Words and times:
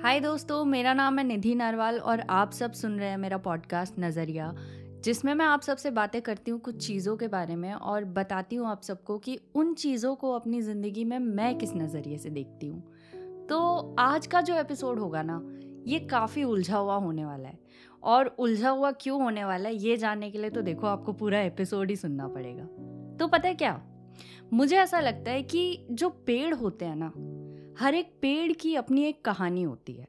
हाय 0.00 0.20
दोस्तों, 0.20 0.64
मेरा 0.64 0.94
नाम 0.94 1.18
है 1.18 1.24
निधि 1.24 1.54
नारवाल 1.54 1.98
और 1.98 2.20
आप 2.20 2.52
सब 2.52 2.72
सुन 2.72 2.98
रहे 2.98 3.08
हैं 3.08 3.16
मेरा 3.16 3.38
पॉडकास्ट 3.38 3.94
नज़रिया, 3.98 4.54
जिसमें 5.00 5.34
मैं 5.34 5.46
आप 5.46 5.62
सबसे 5.62 5.90
बातें 5.90 6.22
करती 6.22 6.50
हूँ 6.50 6.60
कुछ 6.60 6.86
चीज़ों 6.86 7.16
के 7.16 7.28
बारे 7.28 7.56
में 7.56 7.72
और 7.72 8.04
बताती 8.04 8.56
हूँ 8.56 8.68
आप 8.68 8.82
सबको 8.82 9.18
कि 9.18 9.40
उन 9.54 9.74
चीज़ों 9.74 10.14
को 10.14 10.32
अपनी 10.32 10.60
ज़िंदगी 10.60 11.04
में 11.04 11.18
मैं 11.18 11.58
किस 11.58 11.74
नज़रिए 11.74 12.18
से 12.18 12.30
देखती 12.30 12.66
हूँ। 12.66 12.80
तो 13.46 13.94
आज 13.98 14.26
का 14.26 14.40
जो 14.40 14.54
एपिसोड 14.54 14.98
होगा 14.98 15.22
ना, 15.22 15.42
ये 15.86 16.00
काफ़ी 16.00 16.44
उलझा 16.44 16.78
हुआ 16.78 16.96
होने 16.96 17.24
वाला 17.24 17.48
है। 17.48 17.58
और 18.02 18.26
उलझा 18.26 18.70
हुआ 18.70 18.90
क्यों 18.90 19.22
होने 19.22 19.44
वाला 19.44 19.68
है, 19.68 19.74
ये 19.74 19.96
जानने 19.96 20.30
के 20.30 20.38
लिए 20.38 20.50
तो 20.50 20.62
देखो 20.62 20.86
आपको 20.86 21.12
पूरा 21.12 21.40
एपिसोड 21.40 21.90
ही 21.90 21.96
सुनना 21.96 22.28
पड़ेगा। 22.28 22.64
तो 23.16 23.28
पता 23.28 23.48
है 23.48 23.54
क्या? 23.54 23.82
मुझे 24.52 24.76
ऐसा 24.76 25.00
लगता 25.00 25.30
है 25.30 25.42
कि 25.42 25.86
जो 25.90 26.08
पेड़ 26.08 26.54
होते 26.54 26.84
हैं 26.84 26.96
ना 26.96 27.12
हर 27.78 27.94
एक 27.94 28.12
पेड़ 28.22 28.52
की 28.52 28.74
अपनी 28.74 29.04
एक 29.04 29.24
कहानी 29.24 29.62
होती 29.62 29.92
है। 29.92 30.08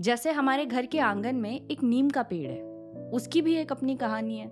जैसे 0.00 0.30
हमारे 0.30 0.66
घर 0.66 0.86
के 0.86 0.98
आँगन 0.98 1.36
में 1.36 1.68
एक 1.68 1.82
नीम 1.82 2.10
का 2.10 2.22
पेड़ 2.22 2.50
है, 2.50 2.62
उसकी 3.10 3.42
भी 3.42 3.56
एक 3.56 3.72
अपनी 3.72 3.96
कहानी 3.96 4.38
है। 4.38 4.50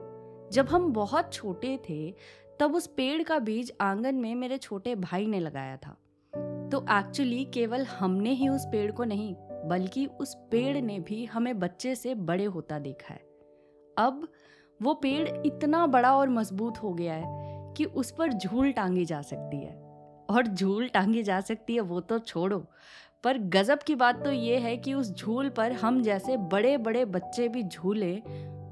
जब 0.51 0.67
हम 0.67 0.93
बहुत 0.93 1.33
छोटे 1.33 1.79
थे, 1.89 2.15
तब 2.61 2.75
उस 2.75 2.87
पेड़ 2.87 3.23
का 3.23 3.39
बीज 3.39 3.73
आँगन 3.81 4.15
में 4.15 4.35
मेरे 4.35 4.59
छोटे 4.59 4.95
भाई 4.95 5.27
ने 5.27 5.41
लगाया 5.41 5.77
था। 5.77 5.91
तो 6.73 6.87
एक्चुअली 6.91 7.45
केवल 7.45 7.85
हमने 7.85 8.31
ही 8.31 8.49
उस 8.49 8.65
पेड़ 8.65 8.93
को 8.93 9.05
नहीं, 9.05 9.35
बल्कि 9.69 10.07
उस 10.07 10.35
पेड़ 10.35 10.77
ने 10.77 11.01
भी 11.01 11.25
हमें 11.25 11.59
बच्चे 11.59 11.95
से 11.95 12.15
बड़े 12.15 12.45
होता 12.45 12.79
देखा 12.79 13.15
है। 13.15 13.21
अब 13.99 14.29
वो 14.83 14.95
पेड़ 14.95 15.29
इतना 15.47 15.87
बड़ा 15.87 16.17
और 16.17 16.29
मज़बूत 16.29 16.79
हो 16.79 16.95
गया 16.95 17.15
है 17.15 17.25
कि 17.75 17.85
उस 17.85 18.11
पर 18.11 18.33
झूल 18.33 18.73
टांगी 18.73 19.05
जा 19.05 19.23
सकती 19.23 19.57
है। 19.57 19.86
और 20.31 20.47
झूल 20.47 20.89
टांगी 20.89 21.23
जा 21.23 21.41
सकती 21.41 21.75
है, 21.75 21.81
वो 21.81 22.01
तो 22.01 22.19
छोड़ो। 22.19 22.65
पर 23.25 23.39
गजब 23.39 23.79
की 23.79 23.95
बात 23.95 24.25
तो 24.25 24.33
ये 24.33 24.57
है 24.59 24.77
कि 24.77 24.95
उस 24.95 25.15
झूल 25.15 25.49
पर 25.49 25.73
हम 25.73 26.03
जैसे 26.03 26.37
बड़े 26.37 26.77
बड़े 26.77 27.05
बच्चे 27.05 27.49
भी 27.49 27.63
झूले 27.63 28.15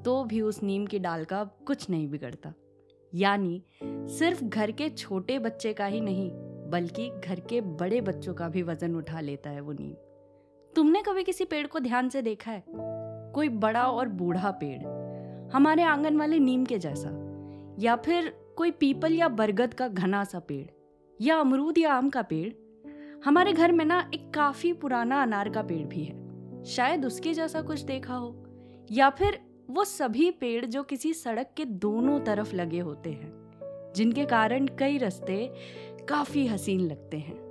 तो 0.05 0.23
भी 0.25 0.41
उस 0.41 0.63
नीम 0.63 0.87
की 0.87 0.99
डाल 0.99 1.25
का 1.25 1.43
कुछ 1.67 1.89
नहीं 1.91 2.09
बिगड़ता। 2.09 2.53
यानी 3.13 3.63
सिर्फ़ 3.85 4.45
घर 4.45 4.71
के 4.71 4.89
छोटे 4.89 5.39
बच्चे 5.39 5.73
का 5.73 5.87
ही 5.87 6.01
नहीं, 6.01 6.31
बल्कि 6.71 7.09
घर 7.27 7.41
के 7.41 7.61
बड़े 7.61 8.01
बच्चों 8.01 8.35
का 8.35 8.49
भी 8.49 8.63
वज़न 8.63 8.95
उठा 8.95 9.21
लेता 9.21 9.51
है 9.51 9.61
वो 9.61 9.73
नीम। 9.73 9.95
तुमने 10.73 11.03
कभी 11.03 11.25
किसी 11.25 11.45
पेड़ 11.45 11.67
को 11.67 11.81
ध्यान 11.81 12.09
से 12.09 12.23
देखा 12.23 12.51
है? 12.51 12.65
कोई 12.69 13.49
बड़ा 13.49 13.85
और 13.85 14.09
बूढ़ा 14.09 14.51
पेड़, 14.63 15.51
हमारे 15.55 15.83
आँगन 15.83 16.17
वाले 16.17 16.39
नीम 16.39 16.65
के 16.65 16.79
जैसा, 16.79 17.11
या 17.79 17.97
फिर 17.97 18.29
कोई 18.57 18.71
पीपल 18.71 19.13
या 19.13 19.29
बरगद 19.29 19.75
का 19.75 19.89
घना 19.89 20.25
सा 20.25 20.39
पेड़? 20.39 20.67
या 21.21 21.37
अमरूद 21.37 21.79
या 21.79 21.93
आम 21.93 22.11
का 22.11 22.23
पेड़, 22.23 22.53
हमारे 23.25 23.53
घर 23.53 23.73
में 23.73 23.85
ना 23.85 24.11
एक 24.15 24.31
काफ़ी 24.35 24.73
पुराना 24.73 25.23
अनार 25.23 25.49
का 25.49 25.63
पेड़ 25.63 25.87
भी 25.87 26.05
है। 26.05 26.63
शायद 26.65 27.07
उसके 27.07 27.33
जैसा 27.35 27.63
कुछ 27.63 27.81
देखा 27.81 28.15
हो, 28.15 28.45
या 28.93 29.11
फिर 29.11 29.39
वो 29.71 29.85
सभी 29.85 30.31
पेड़ 30.31 30.65
जो 30.65 30.83
किसी 30.83 31.15
सड़क 31.15 31.55
के 31.57 31.65
दोनों 31.65 32.21
तरफ़ 32.21 32.55
लगे 32.55 32.79
होते 32.79 33.11
हैं, 33.11 33.33
जिनके 33.97 34.25
कारण 34.25 34.67
कई 34.67 34.99
रास्ते 34.99 35.55
काफ़ी 36.09 36.47
हसीन 36.47 36.81
लगते 36.81 37.17
हैं। 37.17 37.43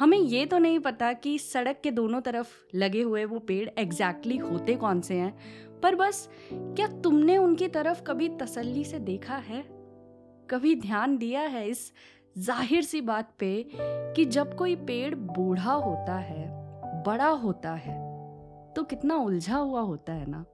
हमें 0.00 0.18
ये 0.18 0.46
तो 0.46 0.58
नहीं 0.58 0.78
पता 0.78 1.12
कि 1.12 1.38
सड़क 1.38 1.80
के 1.84 1.90
दोनों 1.90 2.20
तरफ़ 2.20 2.48
लगे 2.74 3.02
हुए 3.02 3.24
वो 3.24 3.38
पेड़ 3.38 3.68
एग्जैक्टली 3.78 4.34
exactly 4.34 4.52
होते 4.52 4.74
कौन 4.74 5.00
से 5.00 5.14
हैं, 5.14 5.36
पर 5.80 5.94
बस, 5.94 6.28
क्या 6.52 6.86
तुमने 6.86 7.36
उनकी 7.38 7.68
तरफ़ 7.68 8.02
कभी 8.02 8.28
तसल्ली 8.28 8.84
से 8.84 8.98
देखा 8.98 9.36
है? 9.36 9.76
कभी 10.50 10.74
ध्यान 10.74 11.16
दिया 11.18 11.40
है 11.40 11.68
इस 11.68 11.92
ज़ाहिर 12.36 12.82
सी 12.82 13.00
बात 13.00 13.28
पे 13.38 13.64
कि 14.16 14.24
जब 14.24 14.54
कोई 14.54 14.74
पेड़ 14.76 15.14
बूढ़ा 15.14 15.72
होता 15.72 16.14
है, 16.14 16.44
बड़ा 17.02 17.28
होता 17.28 17.72
है 17.74 17.94
तो 18.76 18.82
कितना 18.82 19.16
उलझा 19.16 19.56
हुआ 19.56 19.80
होता 19.80 20.12
है 20.12 20.26
ना। 20.30 20.44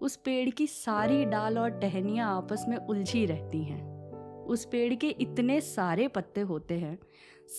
उस 0.00 0.16
पेड़ 0.16 0.50
की 0.50 0.66
सारी 0.66 1.24
डाल 1.24 1.58
और 1.58 1.70
टहनियाँ 1.70 2.36
आपस 2.36 2.64
में 2.68 2.76
उलझी 2.76 3.24
रहती 3.26 3.62
हैं। 3.64 3.82
उस 4.44 4.64
पेड़ 4.64 4.94
के 4.94 5.08
इतने 5.20 5.60
सारे 5.60 6.08
पत्ते 6.08 6.40
होते 6.40 6.78
हैं, 6.78 6.98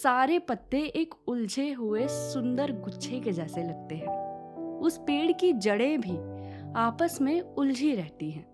सारे 0.03 0.40
पत्ते 0.40 0.81
एक 0.85 1.14
उलझे 1.28 1.72
हुए 1.72 2.08
सुंदर 2.08 2.72
गुच्छे 2.72 3.20
के 3.20 3.31
जैसे 3.31 3.64
लगते 3.64 3.96
हैं। 3.96 4.18
उस 4.80 4.97
पेड़ 4.97 5.31
की 5.31 5.53
जड़ें 5.53 6.02
भी 6.02 6.18
आपस 6.80 7.18
में 7.22 7.40
उलझी 7.41 7.94
रहती 7.96 8.31
हैं। 8.31 8.53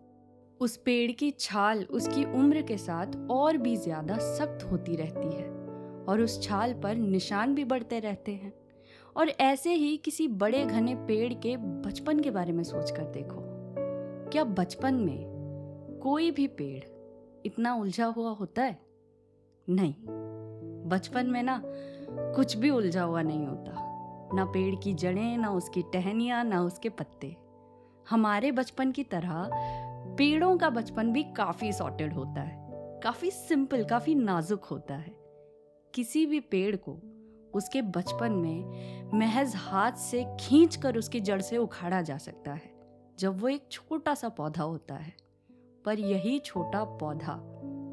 उस 0.62 0.78
पेड़ 0.78 1.12
की 1.12 1.32
छाल 1.32 1.84
उसकी 1.84 2.24
उम्र 2.26 2.62
के 2.62 2.78
साथ 2.78 3.06
और 3.32 3.58
भी 3.58 3.76
ज़्यादा 3.78 4.18
सख्त 4.18 4.64
होती 4.64 4.96
रहती 4.96 5.36
है 5.36 5.48
और 6.06 6.22
उस 6.22 6.44
छाल 6.44 6.74
पर 6.74 6.96
निशान 6.96 7.56
भी 7.56 7.64
बढ़ते 7.64 8.00
रहते 8.00 8.32
हैं। 8.32 8.54
और 9.18 9.30
ऐसे 9.30 9.74
ही 9.74 9.98
किसी 9.98 10.28
बड़े 10.28 10.66
घने 10.66 10.96
पेड़ 10.96 11.34
के 11.34 11.58
बचपन 11.58 12.20
के 12.20 12.32
बारे 12.32 12.52
में 12.52 12.64
सोच 12.64 12.92
कर 12.92 13.04
देखो। 13.04 13.42
क्या 14.32 14.44
बचपन 14.44 14.94
में 14.94 16.00
कोई 16.04 16.32
भी 16.32 16.48
पेड़ 16.48 16.84
इतना 17.46 17.76
उलझा 17.76 18.06
हुआ 18.06 18.32
होता 18.32 18.62
है? 18.62 18.80
नहीं। 19.70 19.94
बचपन 20.90 21.26
में 21.26 21.44
ना 21.44 21.62
कुछ 22.36 22.58
भी 22.58 22.70
उलझा 22.70 23.04
हुआ 23.04 23.22
नहीं 23.22 23.46
होता। 23.48 23.72
ना 24.36 24.46
पेड़ 24.46 24.76
की 24.76 24.94
जड़ें, 24.94 25.38
ना 25.38 25.52
उसकी 25.52 25.82
टहनियाँ, 25.82 26.44
ना 26.44 26.62
उसके 26.62 26.90
पत्ते। 26.90 27.36
हमारे 28.10 28.52
बचपन 28.52 28.92
की 28.92 29.04
तरह 29.04 29.50
पेड़ों 30.18 30.58
का 30.58 30.70
बचपन 30.70 31.12
भी 31.12 31.24
काफ़ी 31.24 31.72
सॉर्टेड 31.74 32.14
होता 32.14 32.42
है, 32.42 32.58
काफ़ी 33.04 33.32
सिंपल 33.32 33.84
काफ़ी 33.84 34.16
नाजुक 34.16 34.66
होता 34.66 34.96
है। 34.96 35.12
किसी 35.94 36.26
भी 36.26 36.40
पेड़ 36.40 36.76
को 36.76 37.00
उसके 37.54 37.82
बचपन 37.82 38.32
में 38.32 39.12
महज 39.14 39.54
हाथ 39.56 39.92
से 39.92 40.26
खींच 40.40 40.76
कर 40.76 40.98
उसकी 40.98 41.20
जड़ 41.20 41.42
से 41.42 41.58
उखाड़ा 41.58 42.02
जा 42.02 42.18
सकता 42.18 42.54
है, 42.54 42.72
जब 43.20 43.40
वो 43.42 43.48
एक 43.48 43.68
छोटा 43.72 44.14
सा 44.14 44.30
पौधा 44.30 44.64
होता 44.64 44.96
है। 44.96 45.14
पर 45.86 46.00
यही 46.00 46.40
छोटा 46.40 46.84
पौधा 46.84 47.40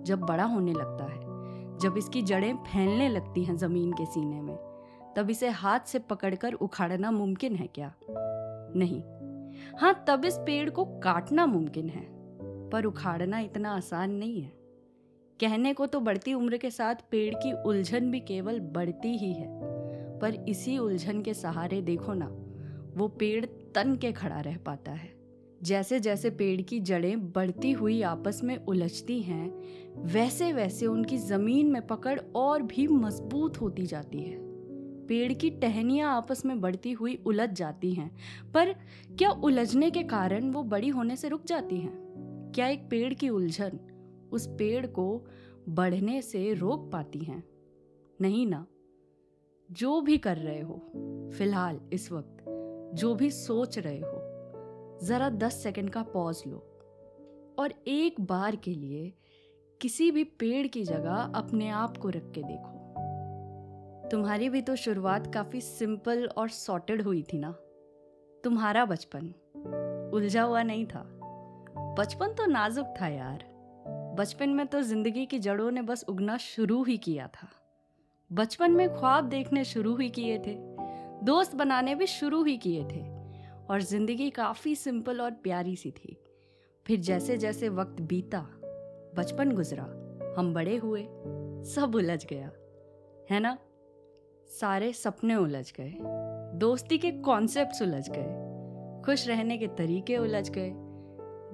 जब 0.06 0.20
बड़ा 0.20 0.44
होने 0.44 0.72
लगता 0.72 1.04
है, 1.04 1.20
जब 1.78 1.96
इसकी 1.98 2.22
जड़ें 2.22 2.56
फैलने 2.56 3.08
लगती 3.08 3.44
हैं 3.44 3.56
ज़मीन 3.56 3.92
के 3.92 4.06
सीने 4.06 4.40
में, 4.40 4.56
तब 5.16 5.30
इसे 5.30 5.48
हाथ 5.48 5.80
से 5.80 5.98
पकड़कर 5.98 6.52
उखाड़ना 6.52 7.10
मुमकिन 7.10 7.56
है 7.56 7.66
क्या? 7.66 7.94
नहीं। 8.76 9.02
हाँ 9.78 10.04
तब 10.08 10.24
इस 10.24 10.36
पेड़ 10.36 10.68
को 10.70 10.84
काटना 10.84 11.46
मुमकिन 11.46 11.88
है, 11.88 12.06
पर 12.70 12.84
उखाड़ना 12.84 13.38
इतना 13.38 13.76
आसान 13.76 14.10
नहीं 14.10 14.40
है। 14.42 14.52
कहने 15.40 15.72
को 15.74 15.86
तो 15.86 16.00
बढ़ती 16.00 16.34
उम्र 16.34 16.56
के 16.56 16.70
साथ 16.70 16.94
पेड़ 17.10 17.34
की 17.34 17.52
उलझन 17.62 18.10
भी 18.10 18.20
केवल 18.20 18.60
बढ़ती 18.60 19.16
ही 19.18 19.32
है, 19.32 19.48
पर 20.20 20.44
इसी 20.48 20.78
उलझन 20.78 21.22
के 21.22 21.34
सहारे 21.34 21.82
देखो 21.82 22.14
ना, 22.14 22.26
वो 22.96 23.08
पेड़ 23.08 23.44
तन 23.74 23.96
के 23.96 24.12
खड़ा 24.12 24.40
रह 24.40 24.56
पाता 24.56 24.92
है। 24.92 25.14
जैसे 25.62 26.00
जैसे 26.00 26.30
पेड़ 26.30 26.60
की 26.62 26.80
जड़ें 26.80 27.32
बढ़ती 27.32 27.72
हुई 27.72 28.00
आपस 28.02 28.40
में 28.44 28.56
उलझती 28.56 29.20
हैं 29.22 30.02
वैसे 30.04 30.52
वैसे 30.52 30.86
उनकी 30.86 31.18
ज़मीन 31.18 31.70
में 31.72 31.86
पकड़ 31.86 32.18
और 32.36 32.62
भी 32.62 32.86
मज़बूत 32.86 33.60
होती 33.60 33.86
जाती 33.86 34.22
है। 34.22 34.45
पेड़ 35.08 35.32
की 35.32 35.50
टहनियाँ 35.50 36.16
आपस 36.16 36.44
में 36.44 36.60
बढ़ती 36.60 36.92
हुई 36.92 37.16
उलझ 37.26 37.50
जाती 37.50 37.94
हैं, 37.94 38.16
पर 38.54 38.72
क्या 39.18 39.30
उलझने 39.30 39.90
के 39.90 40.02
कारण 40.02 40.50
वो 40.50 40.62
बड़ी 40.62 40.88
होने 40.88 41.16
से 41.16 41.28
रुक 41.28 41.44
जाती 41.44 41.76
हैं? 41.78 42.06
क्या 42.54 42.68
एक 42.68 42.90
पेड़ 42.90 43.14
की 43.14 43.28
उलझन 43.28 43.78
उस 44.32 44.46
पेड़ 44.46 44.86
को 44.86 45.26
बढ़ने 45.68 46.22
से 46.22 46.54
रोक 46.54 46.90
पाती 46.92 47.18
हैं? 47.18 47.44
नहीं 48.20 48.46
ना। 48.46 48.66
जो 49.72 50.00
भी 50.00 50.18
कर 50.18 50.36
रहे 50.36 50.60
हो, 50.60 50.92
फ़िलहाल 51.38 51.80
इस 51.92 52.12
वक्त, 52.12 52.44
जो 52.94 53.14
भी 53.14 53.30
सोच 53.30 53.78
रहे 53.78 54.00
हो, 54.00 54.22
जरा 55.02 55.28
दस 55.28 55.62
सेकंड 55.62 55.90
का 55.90 56.02
पॉज 56.02 56.42
लो। 56.46 56.72
और 57.58 57.74
एक 57.86 58.20
बार 58.20 58.56
के 58.56 58.74
लिए 58.74 59.14
किसी 59.80 60.10
भी 60.10 60.24
पेड़ 60.24 60.66
की 60.66 60.84
जगह 60.84 61.14
अपने 61.14 61.68
आप 61.68 61.96
को 61.96 62.08
रख 62.08 62.30
के 62.30 62.42
देखो। 62.42 62.85
तुम्हारी 64.12 64.48
भी 64.48 64.62
तो 64.62 64.76
शुरुआत 64.76 65.34
काफ़ी 65.34 65.60
सिंपल 65.60 66.26
और 66.26 66.48
सॉर्टेड 66.48 67.02
हुई 67.02 67.22
थी 67.22 67.38
ना। 67.38 67.50
तुम्हारा 68.44 68.84
बचपन 68.84 69.34
उलझा 70.14 70.42
हुआ 70.42 70.62
नहीं 70.62 70.86
था। 70.86 71.02
बचपन 71.98 72.32
तो 72.32 72.46
नाजुक 72.46 72.86
था 73.00 73.08
यार। 73.08 73.44
बचपन 74.18 74.48
में 74.48 74.66
तो 74.66 74.82
ज़िंदगी 74.82 75.26
की 75.26 75.38
जड़ों 75.38 75.70
ने 75.70 75.82
बस 75.82 76.04
उगना 76.08 76.36
शुरू 76.36 76.84
ही 76.84 76.98
किया 76.98 77.26
था। 77.26 77.48
बचपन 78.32 78.70
में 78.70 78.96
ख्वाब 78.96 79.24
देखने 79.24 79.64
शुरू 79.64 79.96
ही 79.96 80.10
किए 80.10 80.38
थे। 80.38 80.56
दोस्त 81.24 81.54
बनाने 81.54 81.94
भी 81.94 82.06
शुरू 82.06 82.44
ही 82.44 82.56
किए 82.56 82.84
थे। 82.84 83.02
और 83.70 83.82
ज़िंदगी 83.82 84.30
काफ़ी 84.30 84.74
सिंपल 84.74 85.20
और 85.20 85.30
प्यारी 85.30 85.76
सी 85.76 85.90
थी। 85.90 86.16
फिर 86.86 87.00
जैसे 87.00 87.36
जैसे 87.36 87.68
वक्त 87.68 88.00
बीता, 88.00 88.40
बचपन 89.16 89.52
गुजरा, 89.52 89.84
हम 90.38 90.54
बड़े 90.54 90.76
हुए, 90.76 91.06
सब 91.64 91.92
उलझ 91.94 92.26
गया। 92.26 92.50
है 93.30 93.40
ना? 93.40 93.58
सारे 94.50 94.92
सपने 94.92 95.34
उलझ 95.34 95.72
गए। 95.72 95.94
दोस्ती 96.58 96.98
के 96.98 97.10
कॉन्सेप्ट 97.10 97.82
उलझ 97.82 98.08
गए। 98.08 99.02
खुश 99.06 99.26
रहने 99.28 99.56
के 99.58 99.66
तरीके 99.68 100.16
उलझ 100.16 100.48
गए। 100.50 100.70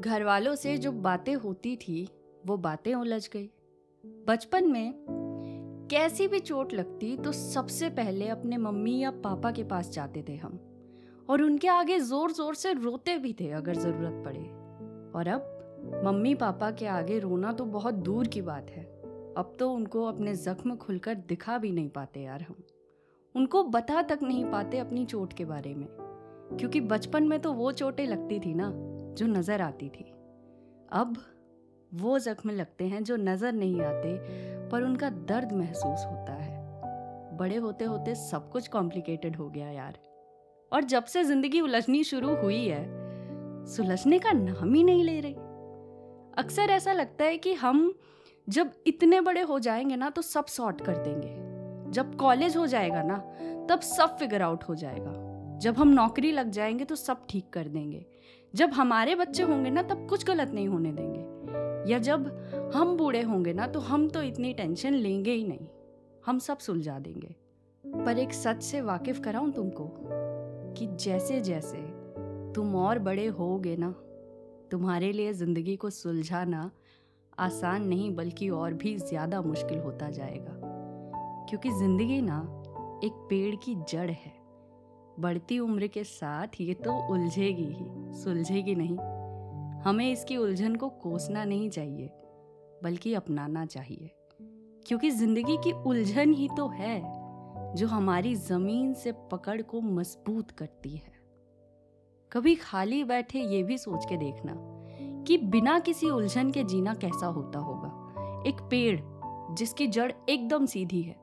घर 0.01 0.25
वालों 0.25 0.55
से 0.55 0.77
जो 0.79 0.93
बातें 0.93 1.35
होती 1.35 1.77
थी, 1.77 2.09
वो 2.47 2.57
बातें 2.57 2.95
उलझ 2.95 3.29
गई। 3.29 3.51
बचपन 4.29 4.71
में 4.71 4.95
कैसी 5.91 6.27
भी 6.29 6.39
चोट 6.39 6.73
लगती 6.75 7.17
तो 7.17 7.33
सबसे 7.33 7.89
पहले 7.91 8.29
अपने 8.29 8.57
मम्मी 8.57 8.99
या 8.99 9.11
पापा 9.11 9.51
के 9.51 9.65
पास 9.65 9.91
जाते 9.91 10.25
थे 10.29 10.37
हम। 10.37 10.59
और 11.29 11.43
उनके 11.43 11.69
आगे 11.69 11.99
ज़ोर 12.01 12.33
ज़ोर 12.33 12.55
से 12.55 12.73
रोते 12.73 13.17
भी 13.19 13.33
थे 13.33 13.51
अगर 13.51 13.75
ज़रूरत 13.75 14.23
पड़े। 14.25 14.45
और 15.15 15.29
अब 15.29 16.03
मम्मी 16.05 16.35
पापा 16.35 16.71
के 16.71 16.87
आगे 16.87 17.19
रोना 17.19 17.53
तो 17.53 17.65
बहुत 17.65 17.95
दूर 17.95 18.27
की 18.27 18.43
बात 18.43 18.71
है। 18.71 18.85
अब 19.37 19.53
तो 19.59 19.71
उनको 19.73 20.05
अपने 20.05 20.35
जख्म 20.35 20.77
खुलकर 20.77 21.15
दिखा 21.15 21.59
भी 21.59 21.73
नहीं 21.73 21.89
पाते 21.89 22.21
यार 22.21 22.43
हम। 22.43 22.63
उनको 23.37 23.65
बता 23.65 24.03
तक 24.03 24.19
नहीं 24.23 24.45
पाते 24.45 24.79
अपनी 24.79 25.05
चोट 25.05 25.33
के 25.33 25.45
बारे 25.45 25.75
में। 25.75 25.89
क्योंकि 26.61 26.81
बचपन 26.81 27.23
में 27.23 27.41
तो 27.41 27.53
वो 27.53 27.73
चोटें 27.73 28.07
लगती 28.07 28.41
थी 28.41 28.55
ना, 28.55 28.73
जो 29.15 29.27
नज़र 29.27 29.63
आती 29.63 29.89
थी। 29.89 30.05
अब 30.93 31.17
वो 31.95 32.19
जख्म 32.19 32.51
लगते 32.51 32.85
हैं 32.85 33.05
जो 33.05 33.17
नज़र 33.17 33.53
नहीं 33.53 33.81
आते, 33.81 34.19
पर 34.69 34.83
उनका 34.83 35.11
दर्द 35.11 35.53
महसूस 35.53 36.05
होता 36.07 36.33
है। 36.33 36.63
बड़े 37.37 37.57
होते 37.57 37.85
होते 37.85 38.15
सब 38.15 38.51
कुछ 38.51 38.69
कॉम्प्लिकेटेड 38.69 39.37
हो 39.37 39.51
गया 39.51 39.71
यार। 39.71 39.99
और 40.73 40.85
जब 40.85 41.05
से 41.05 41.25
ज़िंदगी 41.25 41.61
उलझनी 41.61 42.05
शुरू 42.05 42.37
हुई 42.37 42.67
है, 42.67 43.03
सुलझने 43.67 44.19
का 44.19 44.33
नाम 44.33 44.75
ही 44.75 44.85
नहीं 44.85 45.05
ले 45.05 45.21
रही। 45.21 45.35
अक्सर 46.39 46.63
ऐसा 46.63 46.93
लगता 46.93 47.25
है 47.25 47.39
कि 47.39 47.55
हम 47.55 47.95
जब 48.49 48.71
इतने 48.87 49.21
बड़े 49.21 49.41
हो 49.41 49.59
जाएँगे 49.59 49.97
ना 49.97 50.11
तो 50.11 50.23
सब 50.23 50.47
सॉर्ट 50.47 50.81
कर 50.81 50.97
देंगे। 50.97 51.32
जब 51.93 52.15
कॉलेज 52.15 52.57
हो 52.57 52.67
जाएगा 52.67 53.03
ना, 53.03 53.17
तब 53.71 53.81
सब 53.81 54.17
फिगर 54.19 54.43
आउट 54.43 54.65
हो 54.65 54.75
जाएगा। 54.75 55.13
जब 55.59 55.77
हम 55.77 55.89
नौकरी 55.89 56.33
लग 56.33 56.51
जाएँगे 56.51 56.85
तो 56.85 56.95
सब 56.95 57.27
ठीक 57.31 57.51
कर 57.53 57.69
देंगे। 57.69 58.05
जब 58.55 58.71
हमारे 58.71 59.15
बच्चे 59.15 59.43
होंगे 59.43 59.71
ना, 59.71 59.83
तब 59.83 60.07
कुछ 60.09 60.25
गलत 60.25 60.51
नहीं 60.51 60.69
होने 60.69 60.93
देंगे। 60.93 61.91
या 61.93 61.99
जब 61.99 62.27
हम 62.75 62.97
बूढ़े 62.97 63.23
होंगे 63.23 63.53
ना 63.53 63.67
तो 63.67 63.81
हम 63.81 64.09
तो 64.09 64.23
इतनी 64.23 64.53
टेंशन 64.53 64.95
लेंगे 64.95 65.33
ही 65.33 65.45
नहीं। 65.45 65.67
हम 66.27 66.39
सब 66.39 66.59
सुलझा 66.59 66.99
देंगे। 66.99 67.35
पर 67.85 68.19
एक 68.19 68.33
सच 68.33 68.63
से 68.63 68.81
वाकिफ 68.81 69.21
कराऊं 69.21 69.51
तुमको 69.53 69.91
कि 70.77 70.87
जैसे 70.97 71.41
जैसे 71.41 71.79
तुम 72.53 72.75
और 72.77 72.99
बड़े 72.99 73.27
होगे 73.27 73.77
ना, 73.77 73.91
तुम्हारे 74.71 75.13
लिए 75.13 75.33
ज़िंदगी 75.33 75.77
को 75.77 75.91
सुलझाना 75.91 76.71
आसान 77.39 77.87
नहीं, 77.87 78.15
बल्कि 78.17 78.49
और 78.51 78.75
भी 78.75 78.97
ज़्यादा 78.97 79.41
मुश्किल 79.43 79.79
होता 79.79 80.11
जाएगा। 80.11 80.62
क्योंकि 81.49 81.71
ज़िंदगी 81.71 82.21
ना 82.23 82.41
एक 83.05 83.13
पेड़ 83.13 83.55
की 83.57 83.75
जड़ 83.75 84.11
है। 84.11 84.33
बढ़ती 85.21 85.59
उम्र 85.59 85.87
के 85.87 86.05
साथ 86.05 86.61
ये 86.61 86.75
तो 86.75 86.93
उलझेगी 87.13 87.65
ही, 87.65 87.87
सुलझेगी 88.15 88.75
नहीं। 88.75 88.97
हमें 89.83 90.13
इसकी 90.13 90.37
उलझन 90.37 90.77
को 90.77 90.89
कोसना 90.89 91.45
नहीं 91.45 91.71
चाहिए, 91.71 92.11
बल्कि 92.85 93.15
अपनाना 93.15 93.67
चाहिए। 93.67 94.11
क्योंकि 94.87 95.11
ज़िंदगी 95.11 95.57
की 95.57 95.73
उलझन 95.73 96.33
ही 96.33 96.49
तो 96.49 96.69
है, 96.69 97.03
जो 97.75 97.87
हमारी 97.87 98.35
ज़मीन 98.35 98.95
से 98.95 99.13
पकड़ 99.13 99.63
को 99.63 99.81
मज़बूत 99.81 100.51
करती 100.51 100.97
है। 100.97 101.13
कभी 102.33 102.55
खाली 102.55 103.05
बैठे 103.05 103.41
ये 103.41 103.63
भी 103.63 103.79
सोच 103.79 104.05
के 104.05 104.17
देखना 104.17 104.55
कि 105.27 105.39
बिना 105.39 105.79
किसी 105.79 106.11
उलझन 106.11 106.51
के 106.51 106.65
जीना 106.65 106.95
कैसा 106.95 107.27
होता 107.27 107.59
होगा। 107.59 108.43
एक 108.47 108.61
पेड़ 108.61 109.01
जिसकी 109.55 109.87
जड़ 109.87 110.13
एकदम 110.29 110.67
सीधी 110.67 111.03
है 111.03 111.17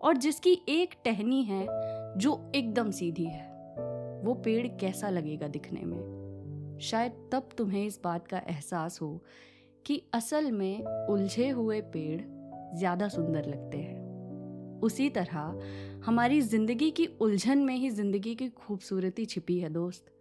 और 0.00 0.16
जिसकी 0.16 0.60
एक 0.68 0.94
टहनी 1.04 1.42
है 1.42 1.66
जो 2.18 2.52
एकदम 2.54 2.90
सीधी 2.90 3.24
है। 3.24 3.52
वो 4.24 4.34
पेड़ 4.34 4.66
कैसा 4.66 5.10
लगेगा 5.10 5.48
दिखने 5.48 5.80
में? 5.80 6.78
शायद 6.82 7.12
तब 7.32 7.48
तुम्हें 7.58 7.86
इस 7.86 8.00
बात 8.04 8.28
का 8.28 8.38
एहसास 8.38 8.98
हो 9.02 9.24
कि 9.86 10.02
असल 10.14 10.52
में 10.52 11.06
उलझे 11.06 11.48
हुए 11.48 11.80
पेड़ 11.80 12.20
ज़्यादा 12.78 13.08
सुंदर 13.08 13.44
लगते 13.44 13.78
हैं। 13.78 14.02
उसी 14.80 15.08
तरह 15.10 15.60
हमारी 16.04 16.40
ज़िंदगी 16.40 16.90
की 16.90 17.06
उलझन 17.20 17.58
में 17.58 17.74
ही 17.74 17.90
ज़िंदगी 17.90 18.34
की 18.34 18.48
खूबसूरती 18.48 19.24
छिपी 19.24 19.58
है 19.58 19.70
दोस्त। 19.70 20.12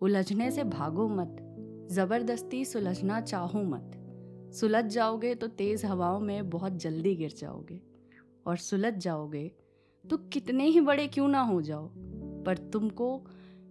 उलझने 0.00 0.50
से 0.50 0.64
भागो 0.64 1.08
मत, 1.08 1.36
ज़बरदस्ती 1.90 2.64
सुलझना 2.64 3.20
चाहो 3.20 3.62
मत। 3.62 3.92
सुलझ 4.54 4.84
जाओगे 4.84 5.34
तो 5.34 5.46
तेज़ 5.46 5.86
हवाओं 5.86 6.20
में 6.20 6.50
बहुत 6.50 6.72
जल्दी 6.72 7.14
गिर 7.14 7.34
जाओगे। 7.38 7.80
और 8.48 8.56
सुलझ 8.56 8.94
जाओगे 8.94 9.50
तो 10.04 10.16
कितने 10.16 10.64
ही 10.64 10.80
बड़े 10.80 11.06
क्यों 11.06 11.28
ना 11.28 11.40
हो 11.40 11.62
जाओ। 11.62 11.88
पर 12.46 12.58
तुमको 12.72 13.26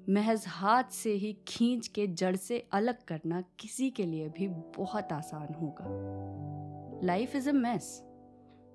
महज 0.10 0.44
हाथ 0.48 0.84
से 0.84 1.14
ही 1.14 1.38
खींच 1.48 1.88
के 1.88 2.08
जड़ 2.08 2.36
से 2.36 2.68
अलग 2.72 3.04
करना 3.04 3.44
किसी 3.60 3.90
के 3.90 4.06
लिए 4.06 4.30
भी 4.30 4.48
बहुत 4.48 5.12
आसान 5.12 5.54
होगा। 5.54 7.06
Life 7.08 7.36
is 7.36 7.50
a 7.50 7.54
mess 7.54 8.04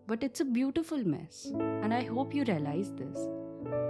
but 0.09 0.25
it's 0.25 0.43
a 0.43 0.45
beautiful 0.45 1.05
mess 1.05 1.43
and 1.55 1.93
I 1.93 2.07
hope 2.07 2.35
you 2.35 2.43
realise 2.43 2.91
this 2.93 3.17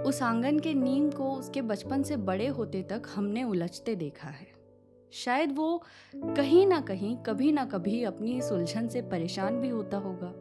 उस 0.07 0.21
आँगन 0.23 0.59
के 0.59 0.73
नीम 0.73 1.09
को 1.11 1.31
उसके 1.31 1.61
बचपन 1.61 2.03
से 2.03 2.17
बड़े 2.17 2.47
होते 2.47 2.83
तक 2.83 3.03
हमने 3.15 3.43
उलझते 3.43 3.95
देखा 3.95 4.29
है। 4.29 4.47
शायद 5.13 5.55
वो 5.55 5.83
कहीं 6.15 6.65
ना 6.67 6.79
कहीं, 6.81 7.15
कभी 7.17 7.51
ना 7.51 7.65
कभी 7.65 8.03
अपनी 8.03 8.37
इस 8.37 8.51
उलझन 8.51 8.87
से 8.87 9.01
परेशान 9.01 9.61
भी 9.61 9.69
होता 9.69 9.97
होगा। 9.97 10.33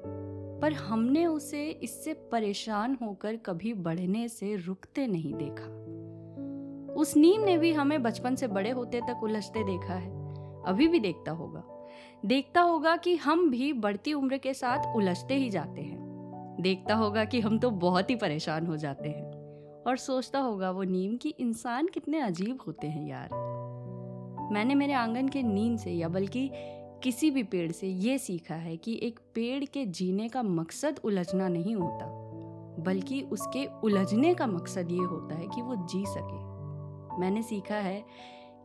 पर 0.63 0.73
हमने 0.73 1.27
उसे 1.27 1.71
इससे 1.71 2.15
परेशान 2.15 2.99
होकर 3.03 3.37
कभी 3.37 3.75
बढ़ने 3.75 4.29
से 4.29 4.57
रुकते 4.57 5.07
नहीं 5.07 5.35
देखा। 5.35 5.83
उस 6.95 7.17
नीम 7.17 7.41
ने 7.41 7.59
भी 7.59 7.73
हमें 7.73 8.03
बचपन 8.03 8.35
से 8.35 8.47
बड़े 8.47 8.71
होते 8.71 9.01
तक 9.01 9.21
उलझते 9.23 9.65
देखा 9.65 9.95
है। 9.95 10.11
अभी 10.65 10.89
भी 10.89 10.99
देखता 10.99 11.33
होगा। 11.33 11.87
देखता 12.27 12.61
होगा 12.61 12.97
कि 12.97 13.17
हम 13.17 13.51
भी 13.51 13.73
बढ़ती 13.73 14.13
उम्र 14.13 14.39
के 14.39 14.55
साथ 14.55 14.97
उलझते 14.97 15.35
ही 15.35 15.51
जाते 15.51 15.81
हैं। 15.81 16.03
देखता 16.61 16.95
होगा 16.95 17.25
कि 17.25 17.41
हम 17.41 17.59
तो 17.59 17.71
बहुत 17.71 18.11
ही 18.11 18.17
परेशान 18.17 18.67
हो 18.67 18.77
जाते 18.77 19.09
हैं। 19.09 19.33
और 19.83 19.97
सोचता 19.97 20.39
होगा 20.39 20.71
वो 20.71 20.83
नीम 20.83 21.17
की 21.17 21.29
इंसान 21.29 21.87
कितने 21.87 22.21
अजीब 22.21 22.59
होते 22.67 22.87
हैं 22.87 23.09
यार। 23.09 23.29
मैंने 24.53 24.75
मेरे 24.75 24.93
आँगन 24.93 25.29
के 25.29 25.43
नीम 25.43 25.77
से 25.77 25.91
या 25.93 26.09
बल्कि 26.09 26.51
किसी 27.03 27.31
भी 27.31 27.43
पेड़ 27.43 27.71
से 27.73 27.87
ये 27.87 28.17
सीखा 28.19 28.55
है 28.55 28.77
कि 28.77 28.99
एक 29.03 29.19
पेड़ 29.35 29.65
के 29.65 29.85
जीने 29.87 30.29
का 30.29 30.43
मकसद 30.43 31.01
उलझना 31.05 31.49
नहीं 31.49 31.75
होता, 31.75 32.07
बल्कि 32.83 33.21
उसके 33.23 33.65
उलझने 33.85 34.35
का 34.35 34.47
मकसद 34.47 34.91
ये 34.91 34.99
होता 34.99 35.35
है 35.35 35.47
कि 35.47 35.63
वो 35.63 35.77
जी 35.87 36.05
सके। 36.07 37.21
मैंने 37.21 37.43
सीखा 37.43 37.77
है 37.77 38.05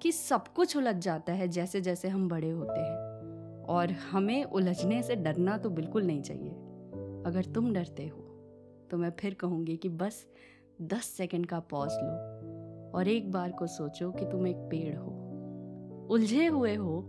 कि 0.01 0.12
सब 0.12 0.48
कुछ 0.48 0.78
उलझ 0.78 0.95
जाता 0.95 1.34
है 1.34 1.48
जैसे 1.48 1.81
जैसे 1.81 2.07
हम 2.07 2.30
बड़े 2.30 2.50
होते 2.50 2.80
हैं, 2.80 3.66
और 3.66 3.92
हमें 4.12 4.44
उलझने 4.44 5.01
से 5.04 5.16
डरना 5.16 5.57
तो 5.57 5.69
बिल्कुल 5.69 6.04
नहीं 6.04 6.22
चाहिए। 6.22 6.51
अगर 7.25 7.51
तुम 7.56 7.74
डरते 7.74 8.07
हो 8.07 8.24
तो 8.92 8.98
मैं 8.98 9.12
फिर 9.19 9.33
कहूँगी 9.33 9.78
कि 9.78 9.90
बस 9.90 10.25
दस 10.83 11.06
सेकंड 11.07 11.45
का 11.45 11.60
पॉज 11.60 11.90
लो, 11.94 12.92
और 12.92 13.07
एक 13.07 13.31
बार 13.31 13.51
को 13.51 13.68
सोचो 13.68 14.12
कि 14.12 14.25
तुम 14.25 14.48
एक 14.48 14.57
पेड़ 14.71 14.95
हो। 14.95 16.07
उलझे 16.09 16.45
हुए 16.47 16.76
हो 16.76 17.06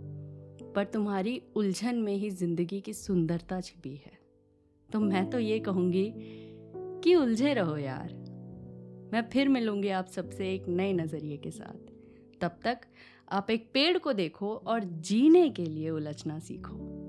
पर 0.74 0.84
तुम्हारी 0.84 1.42
उलझन 1.56 1.96
में 1.96 2.14
ही 2.14 2.30
ज़िंदगी 2.30 2.80
की 2.80 2.92
सुंदरता 2.92 3.60
छिपी 3.60 3.96
है। 3.96 4.18
तो 4.92 5.00
मैं 5.00 5.30
तो 5.30 5.38
ये 5.38 5.58
कहूँगी 5.58 6.12
कि 7.04 7.14
उलझे 7.14 7.54
रहो 7.54 7.76
यार। 7.76 8.12
मैं 9.12 9.28
फिर 9.32 9.48
मिलूँगी 9.48 9.88
आप 9.88 10.06
सबसे 10.06 10.54
एक 10.54 10.68
नए 10.68 10.92
नज़रिए 10.92 11.36
के 11.36 11.50
साथ। 11.50 11.92
तब 12.40 12.58
तक 12.64 12.78
आप 13.32 13.50
एक 13.50 13.70
पेड़ 13.74 13.98
को 13.98 14.12
देखो 14.12 14.54
और 14.54 14.84
जीने 14.84 15.50
के 15.50 15.64
लिए 15.64 15.90
उलझना 15.90 16.38
सीखो। 16.38 17.04